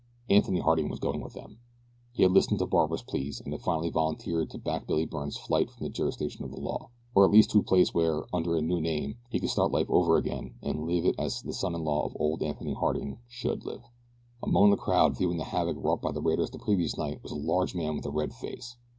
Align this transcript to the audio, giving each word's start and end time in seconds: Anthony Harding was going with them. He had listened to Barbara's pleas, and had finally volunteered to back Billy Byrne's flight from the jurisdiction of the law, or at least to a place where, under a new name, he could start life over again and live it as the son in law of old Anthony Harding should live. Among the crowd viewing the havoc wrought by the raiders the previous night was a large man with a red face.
Anthony 0.31 0.59
Harding 0.61 0.89
was 0.89 0.97
going 0.99 1.21
with 1.21 1.33
them. 1.33 1.59
He 2.11 2.23
had 2.23 2.31
listened 2.31 2.57
to 2.57 2.65
Barbara's 2.65 3.03
pleas, 3.03 3.39
and 3.39 3.53
had 3.53 3.61
finally 3.61 3.91
volunteered 3.91 4.49
to 4.49 4.57
back 4.57 4.87
Billy 4.87 5.05
Byrne's 5.05 5.37
flight 5.37 5.69
from 5.69 5.83
the 5.83 5.91
jurisdiction 5.91 6.43
of 6.43 6.49
the 6.49 6.59
law, 6.59 6.89
or 7.13 7.23
at 7.23 7.29
least 7.29 7.51
to 7.51 7.59
a 7.59 7.63
place 7.63 7.93
where, 7.93 8.23
under 8.33 8.55
a 8.57 8.63
new 8.63 8.81
name, 8.81 9.19
he 9.29 9.39
could 9.39 9.49
start 9.51 9.71
life 9.71 9.91
over 9.91 10.17
again 10.17 10.55
and 10.63 10.87
live 10.87 11.05
it 11.05 11.13
as 11.19 11.43
the 11.43 11.53
son 11.53 11.75
in 11.75 11.83
law 11.83 12.03
of 12.03 12.17
old 12.19 12.41
Anthony 12.41 12.73
Harding 12.73 13.19
should 13.27 13.63
live. 13.63 13.83
Among 14.41 14.71
the 14.71 14.75
crowd 14.75 15.19
viewing 15.19 15.37
the 15.37 15.43
havoc 15.43 15.77
wrought 15.79 16.01
by 16.01 16.11
the 16.11 16.19
raiders 16.23 16.49
the 16.49 16.57
previous 16.57 16.97
night 16.97 17.21
was 17.21 17.31
a 17.31 17.35
large 17.35 17.75
man 17.75 17.95
with 17.95 18.05
a 18.07 18.11
red 18.11 18.33
face. 18.33 18.77